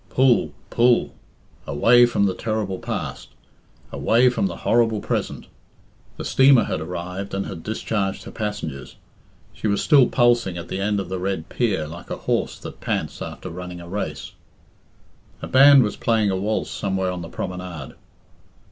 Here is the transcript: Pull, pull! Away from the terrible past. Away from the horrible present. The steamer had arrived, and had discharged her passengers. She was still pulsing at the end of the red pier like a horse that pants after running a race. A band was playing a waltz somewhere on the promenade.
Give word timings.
Pull, 0.09 0.51
pull! 0.71 1.13
Away 1.67 2.07
from 2.07 2.25
the 2.25 2.33
terrible 2.33 2.79
past. 2.79 3.27
Away 3.91 4.29
from 4.31 4.47
the 4.47 4.55
horrible 4.65 4.99
present. 4.99 5.45
The 6.17 6.25
steamer 6.25 6.63
had 6.63 6.81
arrived, 6.81 7.35
and 7.35 7.45
had 7.45 7.61
discharged 7.61 8.23
her 8.23 8.31
passengers. 8.31 8.95
She 9.53 9.67
was 9.67 9.79
still 9.79 10.07
pulsing 10.09 10.57
at 10.57 10.69
the 10.69 10.79
end 10.81 10.99
of 10.99 11.09
the 11.09 11.19
red 11.19 11.49
pier 11.49 11.85
like 11.87 12.09
a 12.09 12.17
horse 12.25 12.57
that 12.57 12.81
pants 12.81 13.21
after 13.21 13.51
running 13.51 13.79
a 13.79 13.87
race. 13.87 14.31
A 15.43 15.47
band 15.47 15.83
was 15.83 15.95
playing 15.97 16.31
a 16.31 16.35
waltz 16.35 16.71
somewhere 16.71 17.11
on 17.11 17.21
the 17.21 17.29
promenade. 17.29 17.93